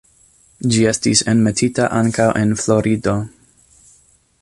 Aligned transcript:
Ĝi 0.75 0.85
estis 0.91 1.21
enmetita 1.35 1.87
ankaŭ 2.01 2.27
en 2.45 2.59
Florido. 2.65 3.19